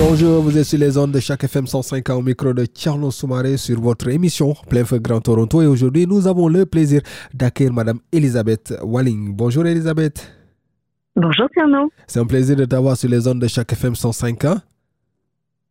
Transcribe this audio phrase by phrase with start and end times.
[0.00, 3.56] Bonjour, vous êtes sur les ondes de chaque FM 105 au micro de Charles Soumaré
[3.56, 5.60] sur votre émission Plein Feu Grand Toronto.
[5.60, 7.00] Et aujourd'hui, nous avons le plaisir
[7.34, 9.34] d'accueillir Madame Elisabeth Walling.
[9.34, 10.32] Bonjour Elisabeth.
[11.16, 11.90] Bonjour Tierno.
[12.06, 14.44] C'est un plaisir de t'avoir sur les ondes de chaque FM 105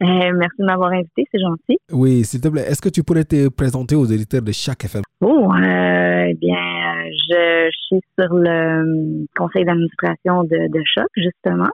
[0.03, 1.79] euh, merci de m'avoir invité, c'est gentil.
[1.91, 5.01] Oui, s'il te plaît, est-ce que tu pourrais te présenter aux éditeurs de chaque FM?
[5.21, 6.55] Oh, euh, eh bien,
[7.31, 11.69] je, suis sur le conseil d'administration de, de Choc, justement.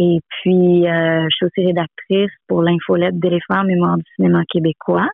[0.00, 5.08] Et puis, euh, je suis aussi rédactrice pour l'infolette d'éléphants mémoire du cinéma québécois.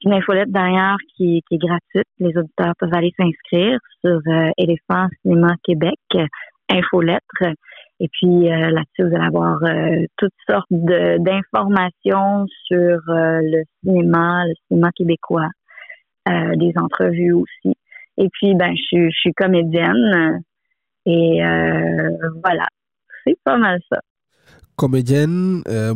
[0.00, 2.08] C'est une infolette d'ailleurs qui, est gratuite.
[2.18, 5.98] Les auditeurs peuvent aller s'inscrire sur euh, Éléphant Cinéma Québec,
[6.70, 7.42] infolettre.
[8.00, 9.58] Et puis euh, là-dessus, vous allez avoir
[10.16, 15.50] toutes sortes d'informations sur le cinéma, le cinéma québécois,
[16.26, 17.76] des entrevues aussi.
[18.16, 20.42] Et puis, ben, je, je suis comédienne.
[21.04, 21.40] Et
[22.42, 22.66] voilà,
[23.26, 24.00] c'est pas mal ça
[24.76, 25.92] comédienne, euh,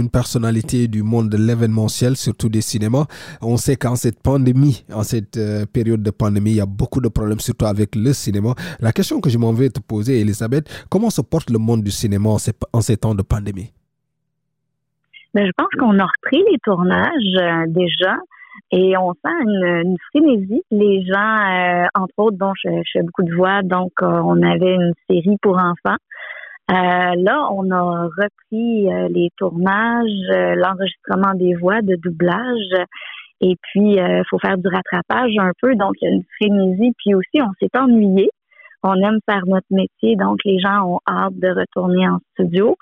[0.00, 3.06] une personnalité du monde de l'événementiel, surtout des cinémas.
[3.40, 7.00] On sait qu'en cette pandémie, en cette euh, période de pandémie, il y a beaucoup
[7.00, 8.54] de problèmes, surtout avec le cinéma.
[8.80, 11.90] La question que je m'en vais te poser, Elisabeth, comment se porte le monde du
[11.90, 12.38] cinéma en
[12.80, 13.72] ces, temps de pandémie?
[15.34, 18.16] Ben, je pense qu'on a repris les tournages euh, déjà
[18.70, 20.62] et on sent une, frénésie.
[20.70, 25.36] Les gens, entre autres, je, je, fais beaucoup de voix, donc on avait une série
[25.42, 25.96] pour enfants.
[26.70, 32.86] Euh, là, on a repris euh, les tournages, euh, l'enregistrement des voix de doublage.
[33.40, 35.74] Et puis, il faut faire du rattrapage un peu.
[35.74, 36.92] Donc, il y a une frénésie.
[36.98, 38.30] Puis aussi, on s'est ennuyé.
[38.84, 42.76] On aime faire notre métier, donc les gens ont hâte de retourner en studio.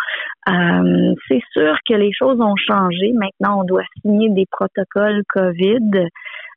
[0.47, 3.13] c'est sûr que les choses ont changé.
[3.13, 6.07] Maintenant, on doit signer des protocoles COVID.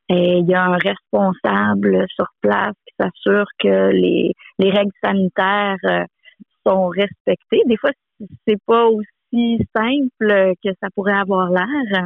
[0.09, 6.05] Et il y a un responsable sur place qui s'assure que les, les règles sanitaires
[6.65, 7.61] sont respectés.
[7.65, 7.91] Des fois,
[8.47, 12.05] c'est pas aussi simple que ça pourrait avoir l'air.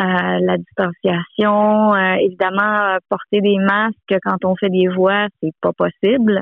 [0.00, 5.72] Euh, la distanciation, euh, évidemment, porter des masques quand on fait des voix, c'est pas
[5.74, 6.40] possible.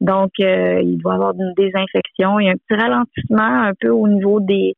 [0.00, 2.40] Donc, euh, il doit y avoir une désinfection.
[2.40, 4.74] Il y a un petit ralentissement un peu au niveau des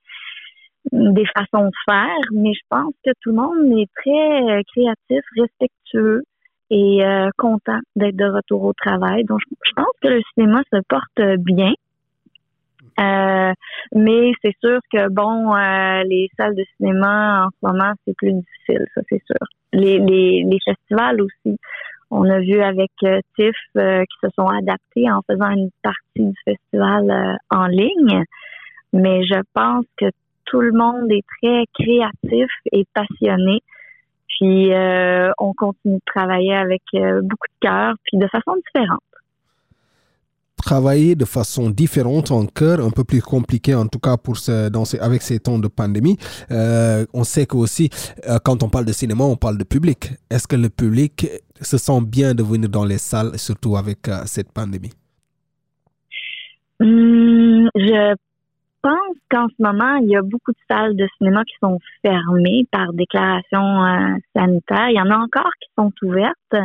[0.92, 6.22] des façons de faire, mais je pense que tout le monde est très créatif, respectueux
[6.70, 7.00] et
[7.36, 9.24] content d'être de retour au travail.
[9.24, 11.72] Donc, je pense que le cinéma se porte bien.
[12.98, 13.52] Euh,
[13.94, 18.32] mais c'est sûr que bon, euh, les salles de cinéma en ce moment c'est plus
[18.32, 19.46] difficile, ça c'est sûr.
[19.72, 21.58] Les, les, les festivals aussi.
[22.10, 26.34] On a vu avec euh, TIFF qui se sont adaptés en faisant une partie du
[26.44, 28.22] festival en ligne,
[28.92, 30.06] mais je pense que
[30.46, 33.60] tout le monde est très créatif et passionné.
[34.28, 34.70] Puis
[35.38, 39.00] on continue de travailler avec beaucoup de cœur, puis de façon différente
[40.66, 44.54] travailler de façon différente, en cœur, un peu plus compliqué en tout cas pour ce,
[45.00, 46.16] avec ces temps de pandémie.
[46.50, 47.88] Euh, on sait que aussi,
[48.28, 50.00] euh, quand on parle de cinéma, on parle de public.
[50.28, 51.14] Est-ce que le public
[51.60, 54.94] se sent bien de venir dans les salles, surtout avec euh, cette pandémie?
[56.80, 58.14] Hum, je
[58.82, 62.66] pense qu'en ce moment, il y a beaucoup de salles de cinéma qui sont fermées
[62.72, 63.64] par déclaration
[64.34, 64.88] sanitaire.
[64.90, 66.56] Il y en a encore qui sont ouvertes.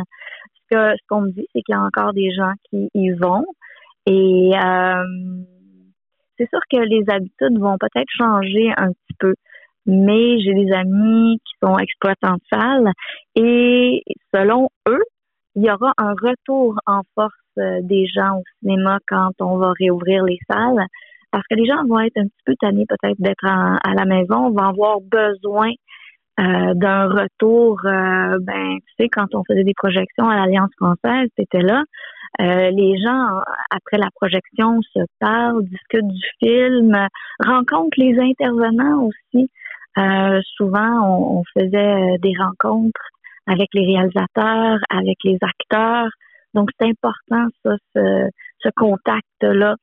[0.72, 3.44] Ce qu'on me dit, c'est qu'il y a encore des gens qui y vont.
[4.06, 5.04] Et euh,
[6.36, 9.34] c'est sûr que les habitudes vont peut-être changer un petit peu,
[9.86, 12.92] mais j'ai des amis qui sont exploitants de salles
[13.36, 14.02] et
[14.34, 15.02] selon eux,
[15.54, 19.72] il y aura un retour en force euh, des gens au cinéma quand on va
[19.78, 20.84] réouvrir les salles
[21.30, 24.50] parce que les gens vont être un petit peu tannés peut-être d'être à la maison,
[24.50, 25.70] vont avoir besoin
[26.42, 27.80] euh, d'un retour.
[27.84, 31.84] ben, tu sais, quand on faisait des projections à l'Alliance française, c'était là.
[32.40, 33.40] Euh, les gens,
[33.70, 36.96] après la projection, se parlent, discutent du film,
[37.44, 39.50] rencontrent les intervenants aussi.
[39.98, 43.02] Euh, souvent, on, faisait euh, des rencontres
[43.46, 46.08] avec les réalisateurs, avec les acteurs.
[46.54, 49.76] Donc, c'est important, ça, ce, contact-là,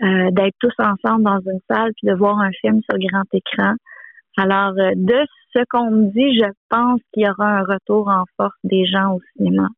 [0.00, 3.74] d'être tous ensemble dans une salle puis de voir un film sur grand écran.
[4.36, 8.58] Alors, de ce qu'on me dit, je pense qu'il y aura un retour en force
[8.64, 9.68] des gens au cinéma.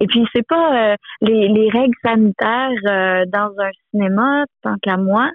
[0.00, 4.96] Et puis c'est pas euh, les, les, règles sanitaires euh, dans un cinéma, tant qu'à
[4.96, 5.30] moi,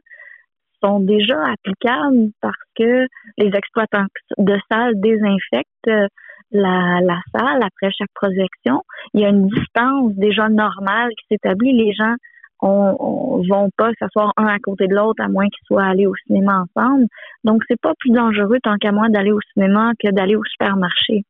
[0.84, 3.08] sont déjà applicables parce que
[3.38, 4.06] les exploitants
[4.38, 6.08] de salles désinfectent euh,
[6.52, 8.84] la, la salle après chaque projection.
[9.14, 11.74] Il y a une distance déjà normale qui s'établit.
[11.74, 12.16] Les gens
[12.64, 16.16] on, vont pas s'asseoir un à côté de l'autre à moins qu'ils soient allés au
[16.28, 17.08] cinéma ensemble.
[17.44, 21.26] Donc c'est pas plus dangereux tant qu'à moi d'aller au cinéma que d'aller au supermarché.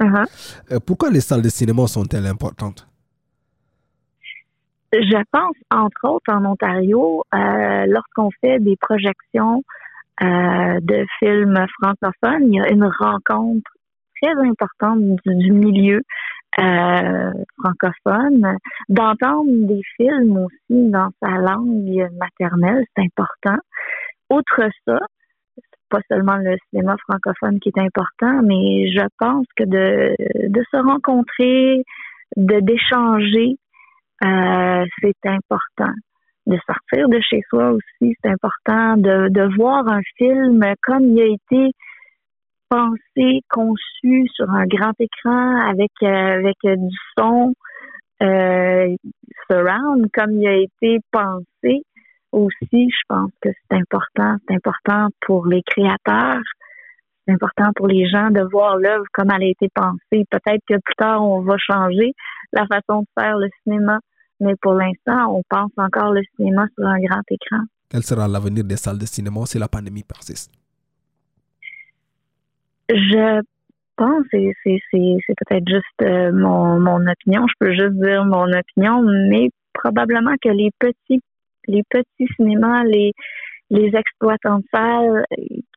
[0.00, 0.24] Uh-huh.
[0.72, 2.86] Euh, pourquoi les salles de cinéma sont-elles importantes?
[4.92, 9.62] Je pense, entre autres, en Ontario, euh, lorsqu'on fait des projections
[10.22, 13.70] euh, de films francophones, il y a une rencontre
[14.20, 16.02] très importante du, milieu
[16.58, 18.56] euh, francophone.
[18.88, 23.58] D'entendre des films aussi dans sa langue maternelle, c'est important.
[24.30, 24.98] Outre ça,
[25.90, 30.14] pas seulement le cinéma francophone qui est important, mais je pense que de,
[30.48, 31.82] de se rencontrer,
[32.36, 33.56] de d'échanger,
[34.24, 35.92] euh, c'est important.
[36.46, 38.96] De sortir de chez soi aussi, c'est important.
[38.96, 41.72] De, de voir un film comme il a été
[42.70, 47.52] pensé, conçu sur un grand écran avec euh, avec du son
[48.22, 48.94] euh,
[49.50, 51.82] surround, comme il a été pensé
[52.32, 52.88] aussi.
[52.90, 54.36] Je pense que c'est important.
[54.46, 56.42] C'est important pour les créateurs.
[57.26, 60.24] C'est important pour les gens de voir l'œuvre comme elle a été pensée.
[60.30, 62.12] Peut-être que plus tard, on va changer
[62.52, 63.98] la façon de faire le cinéma,
[64.40, 67.64] mais pour l'instant, on pense encore le cinéma sur un grand écran.
[67.90, 70.59] Quel sera l'avenir des salles de cinéma si la pandémie persiste?
[72.92, 73.40] Je
[73.96, 79.02] pense, et c'est peut-être juste euh, mon, mon opinion, je peux juste dire mon opinion,
[79.30, 81.20] mais probablement que les petits
[81.68, 83.12] les petits cinémas, les
[83.70, 85.24] les exploitants de salles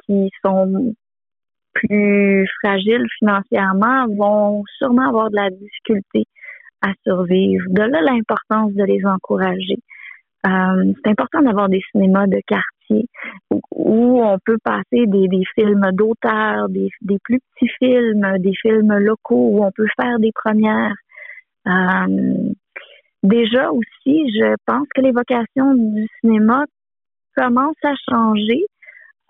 [0.06, 0.95] qui sont
[1.74, 6.25] plus fragiles financièrement vont sûrement avoir de la difficulté
[6.81, 7.65] à survivre.
[7.69, 9.77] De là l'importance de les encourager.
[10.45, 12.63] Euh, c'est important d'avoir des cinémas de quartier
[13.71, 16.89] où, on peut passer des, films d'auteurs, des,
[17.23, 20.95] plus petits films, des films locaux, où on peut faire des premières.
[21.67, 22.53] Euh,
[23.23, 26.65] déjà aussi, je pense que les vocations du cinéma
[27.35, 28.65] commencent à changer.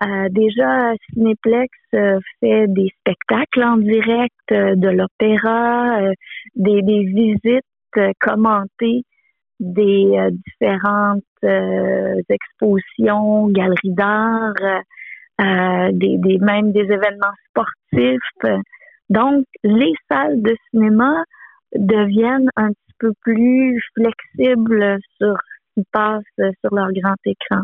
[0.02, 6.00] Euh, déjà, Cinéplex euh, fait des spectacles en direct, de l'opéra,
[6.56, 7.64] des, visites
[8.20, 9.04] commentées
[9.60, 10.16] des
[10.46, 11.22] différentes
[12.28, 14.54] expositions, galeries d'art,
[15.38, 18.60] des, des, même des événements sportifs.
[19.10, 21.24] Donc, les salles de cinéma
[21.74, 27.62] deviennent un petit peu plus flexibles sur ce qui passe sur leur grand écran.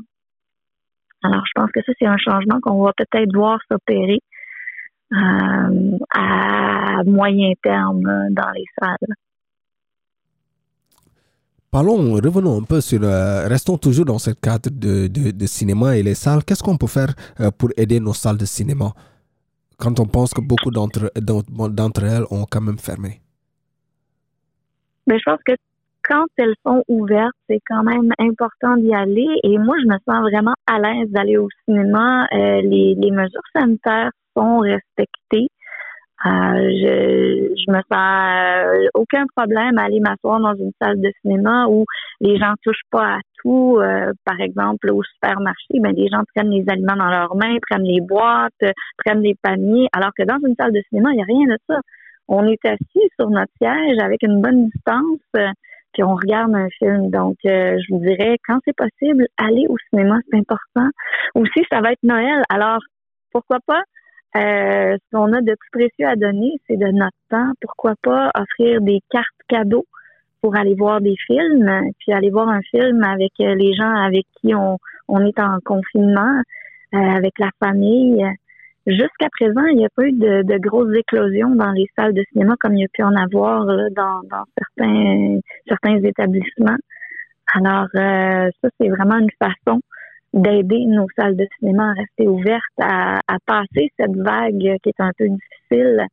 [1.23, 4.21] Alors, je pense que ça, c'est un changement qu'on va peut-être voir s'opérer
[5.13, 9.15] euh, à moyen terme dans les salles.
[11.71, 16.03] Parlons, revenons un peu sur, euh, restons toujours dans ce cadre de, de, cinéma et
[16.03, 16.43] les salles.
[16.45, 18.93] Qu'est-ce qu'on peut faire euh, pour aider nos salles de cinéma?
[19.79, 23.21] Quand on pense que beaucoup d'entre, d'entre elles ont quand même fermé?
[25.07, 25.53] Mais je pense que
[26.03, 29.29] quand elles sont ouvertes, c'est quand même important d'y aller.
[29.45, 32.27] Et moi, je me sens vraiment à l'aise d'aller au cinéma.
[32.33, 35.49] Euh, les, mesures sanitaires sont respectées.
[36.27, 41.11] Euh, je, je me sens euh, aucun problème à aller m'asseoir dans une salle de
[41.23, 41.87] cinéma où
[42.21, 43.79] les gens touchent pas à tout.
[43.79, 47.85] Euh, par exemple, au supermarché, ben les gens prennent les aliments dans leurs mains, prennent
[47.85, 48.53] les boîtes,
[48.99, 51.59] prennent les paniers, alors que dans une salle de cinéma, il n'y a rien de
[51.69, 51.81] ça.
[52.29, 55.21] On est assis sur notre siège avec une bonne distance
[55.93, 57.11] puis on regarde un film.
[57.11, 60.89] Donc, euh, je vous dirais, quand c'est possible, aller au cinéma, c'est important.
[61.35, 62.43] Aussi, ça va être Noël.
[62.49, 62.79] Alors,
[63.33, 63.83] pourquoi pas?
[64.37, 67.51] Euh, ce qu'on a de plus précieux à donner, c'est de notre temps.
[67.61, 69.87] Pourquoi pas offrir des cartes cadeaux
[70.41, 74.25] pour aller voir des films, puis aller voir un film avec euh, les gens avec
[74.41, 76.41] qui on, on est en confinement,
[76.93, 78.25] avec la famille.
[78.87, 82.55] Jusqu'à présent, il n'y a pas eu de, grosses éclosions dans les salles de cinéma
[82.59, 84.23] comme il y a pu en avoir dans,
[84.57, 86.79] certains, certains établissements.
[87.55, 89.81] Alors, euh, ça, c'est vraiment une façon
[90.33, 95.13] d'aider nos salles de cinéma à rester ouvertes, à, passer cette vague qui est un
[95.19, 96.07] peu difficile.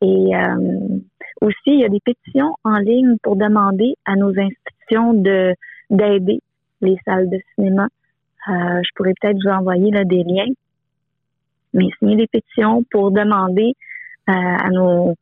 [0.00, 0.98] Et euh,
[1.40, 5.54] aussi, il y a des pétitions en ligne pour demander à nos institutions de
[5.90, 6.40] d'aider
[6.80, 7.88] les salles de cinéma.
[8.48, 10.52] Euh, je pourrais peut-être vous envoyer là, des liens
[11.74, 13.74] mais signer des pétitions pour demander
[14.28, 15.14] euh, à nos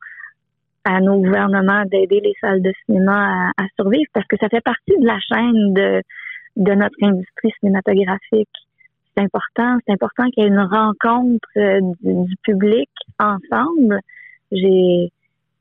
[0.84, 4.96] à nos gouvernements d'aider les salles de cinéma à, survivre parce que ça fait partie
[5.00, 6.00] de la chaîne de,
[6.56, 8.48] de notre industrie cinématographique.
[9.16, 14.00] C'est important, c'est important qu'il y ait une rencontre euh, du, public ensemble.
[14.52, 15.10] J'ai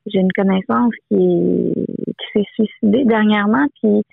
[0.07, 4.03] j'ai une connaissance qui, qui s'est suicidée dernièrement, puis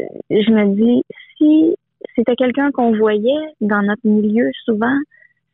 [0.00, 1.02] euh, je me dis
[1.36, 1.74] si
[2.14, 4.96] c'était quelqu'un qu'on voyait dans notre milieu souvent,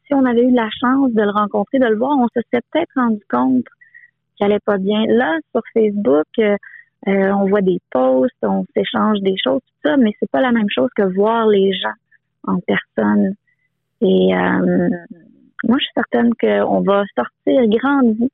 [0.06, 2.62] si on avait eu la chance de le rencontrer, de le voir, on se serait
[2.72, 3.64] peut-être rendu compte
[4.36, 5.04] qu'il allait pas bien.
[5.08, 6.26] Là, sur Facebook,
[7.06, 10.40] euh, euh, on voit des posts, on s'échange des choses, tout ça, mais c'est pas
[10.40, 11.92] la même chose que voir les gens
[12.44, 13.34] en personne.
[14.00, 14.88] Et euh,
[15.64, 18.30] moi, je suis certaine qu'on va sortir grandi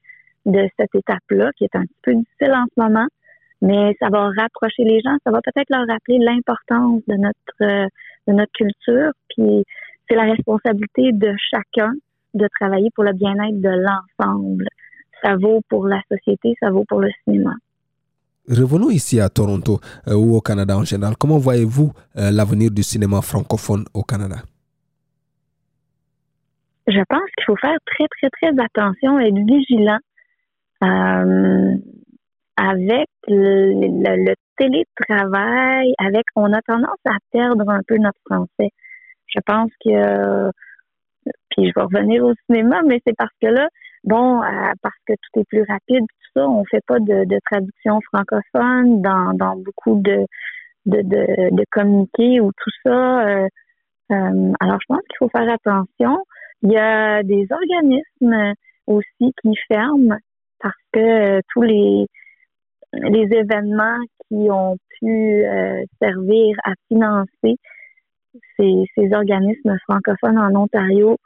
[0.46, 3.06] de cette étape-là, qui est un petit peu difficile en ce moment,
[3.62, 7.90] mais ça va rapprocher les gens, ça va peut-être leur rappeler l'importance de notre
[8.26, 9.64] de notre culture, puis
[10.08, 11.92] c'est la responsabilité de chacun
[12.34, 14.66] de travailler pour le bien-être de l'ensemble.
[15.22, 17.54] Ça vaut pour la société, ça vaut pour le cinéma.
[18.50, 19.78] Revenons ici à Toronto
[20.09, 21.14] euh, ou au Canada en général.
[21.16, 24.37] Comment voyez-vous euh, l'avenir du cinéma francophone au Canada?
[26.88, 29.99] Je pense qu'il faut faire très, très, très attention, être vigilant
[30.83, 31.76] euh,
[32.57, 38.71] avec le, télétravail, avec on a tendance à perdre un peu notre français.
[39.26, 40.50] Je pense que
[41.50, 43.69] puis je vais revenir au cinéma, mais c'est parce que là,
[44.04, 48.00] bon, euh, parce que tout est plus rapide, tout ça, on fait pas de, traduction
[48.12, 50.26] francophone dans, dans beaucoup de
[50.87, 53.28] de, de, de communiqués ou tout ça.
[53.28, 53.49] Euh,
[54.12, 56.25] euh, alors, je pense qu'il faut faire attention.
[56.62, 58.54] Il y a des organismes
[58.87, 60.16] aussi qui ferment
[60.61, 62.07] parce que tous les
[62.92, 65.45] les événements qui ont pu
[66.00, 67.57] servir à financer
[68.57, 71.16] ces, ces organismes francophones en Ontario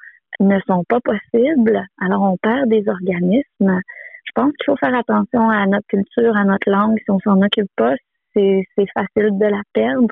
[0.41, 1.85] ne sont pas possibles.
[2.01, 3.81] Alors, on perd des organismes.
[4.25, 6.99] Je pense qu'il faut faire attention à notre culture, à notre langue.
[6.99, 7.95] Si on s'en occupe pas,
[8.35, 10.09] c'est facile de la perdre.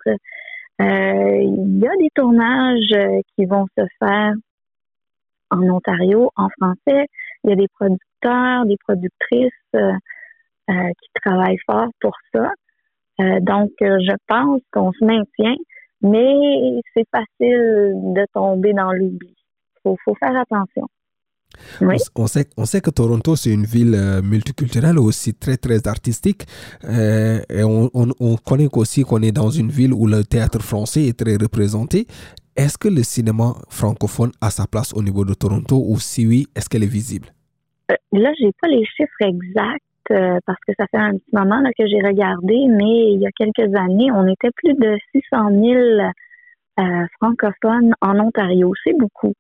[0.81, 4.33] Euh, il y a des tournages qui vont se faire
[5.51, 7.07] en Ontario, en français.
[7.45, 9.93] Il y a des producteurs, des productrices euh,
[10.71, 12.51] euh, qui travaillent fort pour ça.
[13.41, 15.57] donc, je pense qu'on se maintient,
[16.01, 19.37] mais c'est facile de tomber dans l'oubli.
[19.85, 20.87] Il faut, faire attention.
[22.15, 26.45] On, sait, on sait que Toronto, c'est une ville euh, multiculturelle, aussi très, très artistique.
[26.85, 31.05] Euh, et on, on, connaît aussi qu'on est dans une ville où le théâtre français
[31.05, 32.07] est très représenté.
[32.57, 36.47] Est-ce que le cinéma francophone a sa place au niveau de Toronto ou si oui,
[36.57, 37.29] est-ce qu'elle est visible?
[37.91, 39.81] Euh, là, j'ai pas les chiffres exacts
[40.45, 43.31] parce que ça fait un petit moment là, que j'ai regardé, mais il y a
[43.31, 45.49] quelques années, on était plus de 600
[46.79, 48.75] 000 francophones en Ontario.
[48.85, 49.33] C'est beaucoup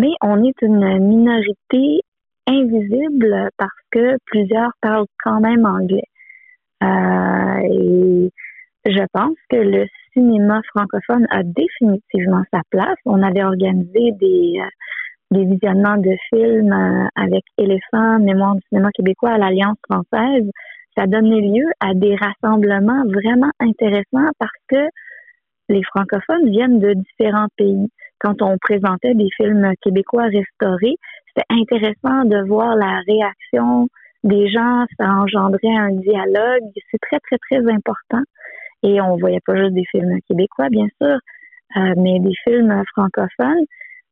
[0.00, 2.00] mais on est une minorité
[2.46, 6.08] invisible parce que plusieurs parlent quand même anglais.
[6.82, 8.30] Euh, et
[8.86, 12.96] je pense que le cinéma francophone a définitivement sa place.
[13.04, 19.32] On avait organisé des, euh, visionnements de films euh, avec Éléphant, Mémoire du cinéma québécois
[19.32, 20.50] à l'Alliance française.
[20.96, 24.88] Ça donnait lieu à des rassemblements vraiment intéressants parce que
[25.68, 27.88] les francophones viennent de différents pays
[28.20, 30.96] quand on présentait des films québécois restaurés,
[31.28, 33.88] c'était intéressant de voir la réaction
[34.24, 36.62] des gens, ça engendrait un dialogue.
[36.90, 38.22] C'est très, très, très important.
[38.82, 41.18] Et on voyait pas juste des films québécois, bien sûr,
[41.76, 43.64] euh, mais des films francophones.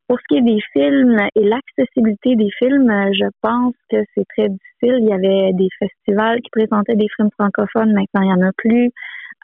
[0.08, 4.48] Pour ce qui est des films et l'accessibilité des films, je pense que c'est très
[4.48, 4.98] difficile.
[5.00, 8.52] Il y avait des festivals qui présentaient des films francophones, maintenant il n'y en a
[8.56, 8.90] plus.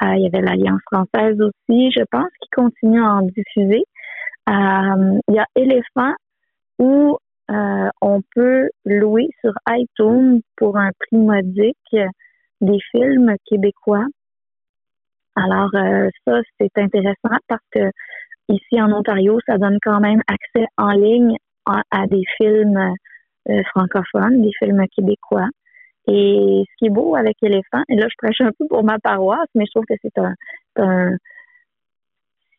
[0.03, 1.91] Euh, il y avait l'Alliance française aussi.
[1.93, 3.85] Je pense qu'ils continuent à en diffuser.
[4.49, 6.13] Euh, il y a Elephant
[6.79, 7.17] où
[7.51, 11.97] euh, on peut louer sur iTunes pour un prix modique
[12.61, 14.07] des films québécois.
[15.37, 17.91] Alors euh, ça, c'est intéressant parce que
[18.49, 21.37] ici en Ontario, ça donne quand même accès en ligne
[21.67, 22.95] à, des films
[23.71, 25.49] francophones, des films québécois.
[26.07, 28.99] Et ce qui est beau avec Elephant, et là je prêche un peu pour ma
[28.99, 30.35] paroisse, mais je trouve que c'est un,
[30.77, 31.17] un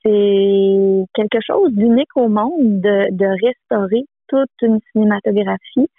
[0.05, 5.89] c'est quelque chose d'unique au monde de, restaurer toute une cinématographie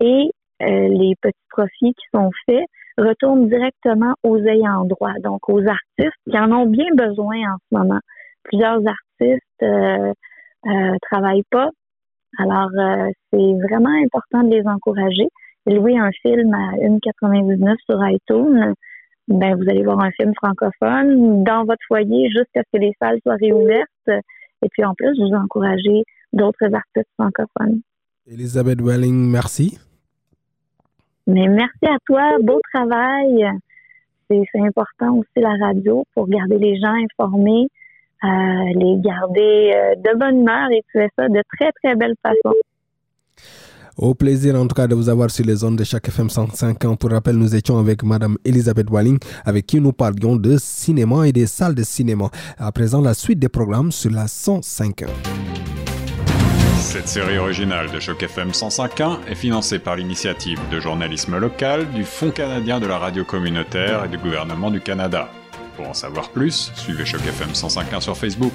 [0.00, 0.30] et
[0.62, 2.66] euh, les petits profits qui sont faits
[2.98, 7.76] retournent directement aux ayants droit, donc aux artistes qui en ont bien besoin en ce
[7.76, 8.00] moment.
[8.44, 10.12] Plusieurs artistes euh,
[10.66, 11.70] euh travaillent pas,
[12.38, 15.28] alors euh, c'est vraiment important de les encourager.
[15.66, 18.74] Louer un film à 1,99 sur iTunes,
[19.28, 23.18] ben, vous allez voir un film francophone dans votre foyer jusqu'à ce que les salles
[23.22, 24.22] soient réouvertes.
[24.62, 27.80] Et puis en plus, vous encouragez d'autres artistes francophones.
[28.26, 29.78] Elisabeth Welling, merci.
[31.26, 33.48] Mais merci à toi, beau travail.
[34.28, 37.68] C'est important aussi la radio pour garder les gens informés,
[38.24, 38.28] euh,
[38.74, 42.54] les garder euh, de bonne humeur et tu fais ça de très, très belle façon.
[43.98, 46.84] Au plaisir en tout cas de vous avoir sur les zones de chaque FM 105
[46.84, 46.96] ans.
[46.96, 51.32] Pour rappel, nous étions avec Madame Elisabeth Walling, avec qui nous parlions de cinéma et
[51.32, 52.28] des salles de cinéma.
[52.58, 55.04] À présent, la suite des programmes sur la 105
[56.80, 62.04] Cette série originale de Choc FM 105.1 est financée par l'initiative de journalisme local du
[62.04, 65.30] Fonds canadien de la radio communautaire et du gouvernement du Canada.
[65.74, 68.52] Pour en savoir plus, suivez Choc FM 105.1 sur Facebook.